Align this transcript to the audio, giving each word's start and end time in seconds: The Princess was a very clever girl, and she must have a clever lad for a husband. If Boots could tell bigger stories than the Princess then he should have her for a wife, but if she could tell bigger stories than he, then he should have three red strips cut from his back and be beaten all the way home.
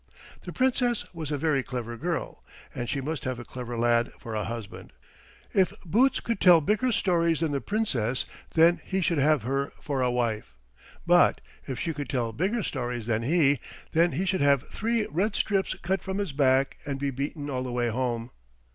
The 0.45 0.51
Princess 0.51 1.05
was 1.13 1.29
a 1.29 1.37
very 1.37 1.61
clever 1.61 1.95
girl, 1.95 2.43
and 2.73 2.89
she 2.89 3.01
must 3.01 3.23
have 3.25 3.37
a 3.37 3.45
clever 3.45 3.77
lad 3.77 4.11
for 4.13 4.33
a 4.33 4.43
husband. 4.43 4.93
If 5.53 5.73
Boots 5.85 6.19
could 6.19 6.39
tell 6.39 6.59
bigger 6.59 6.91
stories 6.91 7.41
than 7.41 7.51
the 7.51 7.61
Princess 7.61 8.25
then 8.55 8.81
he 8.83 8.99
should 9.01 9.19
have 9.19 9.43
her 9.43 9.71
for 9.79 10.01
a 10.01 10.09
wife, 10.09 10.55
but 11.05 11.39
if 11.67 11.79
she 11.79 11.93
could 11.93 12.09
tell 12.09 12.33
bigger 12.33 12.63
stories 12.63 13.05
than 13.05 13.21
he, 13.21 13.59
then 13.91 14.13
he 14.13 14.25
should 14.25 14.41
have 14.41 14.67
three 14.69 15.05
red 15.05 15.35
strips 15.35 15.75
cut 15.83 16.01
from 16.01 16.17
his 16.17 16.31
back 16.31 16.77
and 16.83 16.97
be 16.97 17.11
beaten 17.11 17.47
all 17.47 17.61
the 17.61 17.71
way 17.71 17.89
home. 17.89 18.31